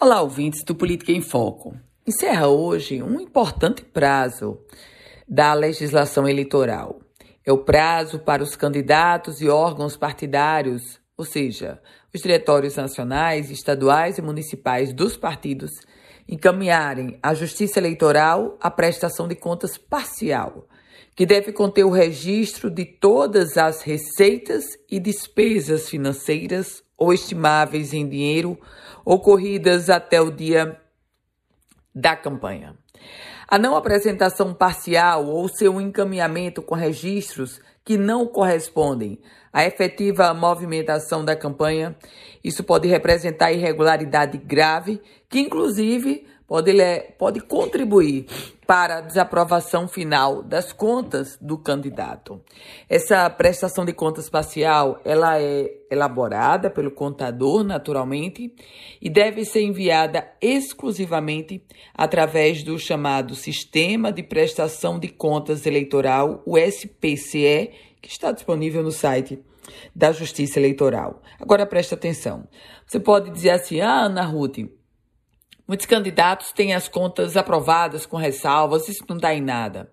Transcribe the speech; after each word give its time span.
Olá, 0.00 0.22
ouvintes 0.22 0.62
do 0.62 0.76
Política 0.76 1.10
em 1.10 1.20
Foco. 1.20 1.74
Encerra 2.06 2.46
hoje 2.46 3.02
um 3.02 3.20
importante 3.20 3.82
prazo 3.82 4.56
da 5.26 5.52
legislação 5.52 6.28
eleitoral. 6.28 7.00
É 7.44 7.50
o 7.50 7.64
prazo 7.64 8.20
para 8.20 8.40
os 8.40 8.54
candidatos 8.54 9.40
e 9.40 9.48
órgãos 9.48 9.96
partidários, 9.96 11.00
ou 11.16 11.24
seja, 11.24 11.82
os 12.14 12.20
diretórios 12.20 12.76
nacionais, 12.76 13.50
estaduais 13.50 14.18
e 14.18 14.22
municipais 14.22 14.92
dos 14.92 15.16
partidos, 15.16 15.72
encaminharem 16.28 17.18
à 17.20 17.34
Justiça 17.34 17.80
Eleitoral 17.80 18.56
a 18.60 18.70
prestação 18.70 19.26
de 19.26 19.34
contas 19.34 19.76
parcial, 19.76 20.68
que 21.16 21.26
deve 21.26 21.50
conter 21.50 21.82
o 21.82 21.90
registro 21.90 22.70
de 22.70 22.84
todas 22.84 23.56
as 23.56 23.82
receitas 23.82 24.64
e 24.88 25.00
despesas 25.00 25.88
financeiras 25.88 26.84
ou 26.98 27.12
estimáveis 27.12 27.94
em 27.94 28.06
dinheiro 28.06 28.58
ocorridas 29.04 29.88
até 29.88 30.20
o 30.20 30.30
dia 30.30 30.78
da 31.94 32.16
campanha. 32.16 32.74
A 33.46 33.56
não 33.56 33.76
apresentação 33.76 34.52
parcial 34.52 35.26
ou 35.26 35.48
seu 35.48 35.80
encaminhamento 35.80 36.60
com 36.60 36.74
registros 36.74 37.60
que 37.82 37.96
não 37.96 38.26
correspondem 38.26 39.18
à 39.50 39.64
efetiva 39.64 40.34
movimentação 40.34 41.24
da 41.24 41.34
campanha, 41.34 41.96
isso 42.44 42.62
pode 42.62 42.86
representar 42.86 43.50
irregularidade 43.50 44.36
grave, 44.36 45.00
que 45.30 45.40
inclusive 45.40 46.26
pode, 46.46 46.72
pode 47.16 47.40
contribuir 47.40 48.26
para 48.68 48.98
a 48.98 49.00
desaprovação 49.00 49.88
final 49.88 50.42
das 50.42 50.74
contas 50.74 51.38
do 51.40 51.56
candidato. 51.56 52.38
Essa 52.86 53.30
prestação 53.30 53.82
de 53.82 53.94
contas 53.94 54.28
parcial, 54.28 55.00
ela 55.06 55.40
é 55.40 55.70
elaborada 55.90 56.68
pelo 56.68 56.90
contador, 56.90 57.64
naturalmente, 57.64 58.54
e 59.00 59.08
deve 59.08 59.46
ser 59.46 59.62
enviada 59.62 60.30
exclusivamente 60.38 61.64
através 61.94 62.62
do 62.62 62.78
chamado 62.78 63.34
Sistema 63.34 64.12
de 64.12 64.22
Prestação 64.22 64.98
de 64.98 65.08
Contas 65.08 65.64
Eleitoral, 65.64 66.42
o 66.44 66.58
SPCE, 66.58 67.70
que 68.02 68.10
está 68.10 68.32
disponível 68.32 68.82
no 68.82 68.92
site 68.92 69.42
da 69.96 70.12
Justiça 70.12 70.58
Eleitoral. 70.58 71.22
Agora 71.40 71.64
preste 71.64 71.94
atenção. 71.94 72.46
Você 72.86 73.00
pode 73.00 73.30
dizer 73.30 73.50
assim: 73.50 73.80
"Ah, 73.80 74.02
Ana 74.02 74.26
Ruth, 74.26 74.58
Muitos 75.68 75.84
candidatos 75.84 76.50
têm 76.50 76.72
as 76.72 76.88
contas 76.88 77.36
aprovadas 77.36 78.06
com 78.06 78.16
ressalvas, 78.16 78.88
isso 78.88 79.04
não 79.06 79.18
dá 79.18 79.34
em 79.34 79.42
nada. 79.42 79.92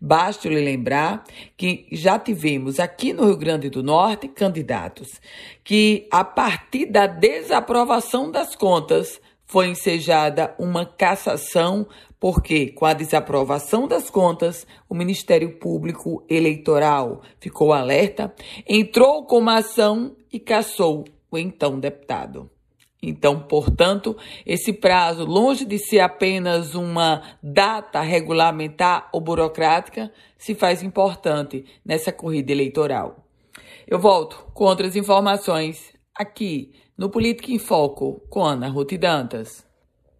Basta 0.00 0.48
lhe 0.48 0.60
lembrar 0.60 1.22
que 1.56 1.86
já 1.92 2.18
tivemos 2.18 2.80
aqui 2.80 3.12
no 3.12 3.26
Rio 3.26 3.36
Grande 3.36 3.70
do 3.70 3.84
Norte 3.84 4.26
candidatos 4.26 5.20
que, 5.62 6.08
a 6.10 6.24
partir 6.24 6.86
da 6.86 7.06
desaprovação 7.06 8.32
das 8.32 8.56
contas, 8.56 9.20
foi 9.46 9.68
ensejada 9.68 10.56
uma 10.58 10.84
cassação, 10.84 11.86
porque 12.18 12.72
com 12.72 12.84
a 12.84 12.92
desaprovação 12.92 13.86
das 13.86 14.10
contas, 14.10 14.66
o 14.88 14.94
Ministério 14.94 15.56
Público 15.56 16.24
Eleitoral 16.28 17.22
ficou 17.38 17.72
alerta, 17.72 18.34
entrou 18.66 19.24
com 19.24 19.38
uma 19.38 19.58
ação 19.58 20.16
e 20.32 20.40
cassou 20.40 21.04
o 21.30 21.38
então 21.38 21.78
deputado. 21.78 22.50
Então, 23.02 23.40
portanto, 23.40 24.16
esse 24.46 24.72
prazo, 24.72 25.24
longe 25.24 25.64
de 25.64 25.76
ser 25.76 25.98
apenas 25.98 26.76
uma 26.76 27.22
data 27.42 28.00
regulamentar 28.00 29.08
ou 29.12 29.20
burocrática, 29.20 30.12
se 30.38 30.54
faz 30.54 30.84
importante 30.84 31.64
nessa 31.84 32.12
corrida 32.12 32.52
eleitoral. 32.52 33.26
Eu 33.88 33.98
volto 33.98 34.46
com 34.54 34.64
outras 34.64 34.94
informações 34.94 35.92
aqui 36.14 36.72
no 36.96 37.10
Política 37.10 37.50
em 37.50 37.58
Foco 37.58 38.22
com 38.30 38.44
Ana 38.44 38.68
Ruth 38.68 38.92
Dantas. 38.92 39.71